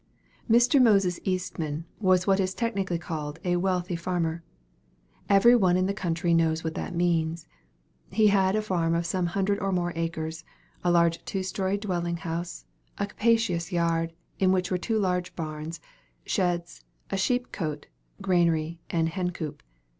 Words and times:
Mr. 0.49 0.81
Moses 0.81 1.19
Eastman 1.25 1.85
was 1.99 2.25
what 2.25 2.39
is 2.39 2.55
technically 2.55 2.97
called 2.97 3.37
a 3.43 3.57
wealthy 3.57 3.95
farmer. 3.95 4.41
Every 5.29 5.55
one 5.55 5.77
in 5.77 5.85
the 5.85 5.93
country 5.93 6.33
knows 6.33 6.63
what 6.63 6.73
this 6.73 6.91
means. 6.91 7.45
He 8.09 8.25
had 8.29 8.55
a 8.55 8.63
farm 8.63 8.95
of 8.95 9.05
some 9.05 9.27
hundred 9.27 9.59
or 9.59 9.71
more 9.71 9.93
acres, 9.95 10.43
a 10.83 10.89
large 10.89 11.23
two 11.23 11.43
story 11.43 11.77
dwelling 11.77 12.17
house, 12.17 12.65
a 12.97 13.05
capacious 13.05 13.71
yard, 13.71 14.13
in 14.39 14.51
which 14.51 14.71
were 14.71 14.79
two 14.79 14.97
large 14.97 15.35
barns, 15.35 15.79
sheds, 16.25 16.83
a 17.11 17.15
sheep 17.17 17.51
cote, 17.51 17.85
granary, 18.23 18.79
and 18.89 19.09
hen 19.09 19.29
coop. 19.29 19.61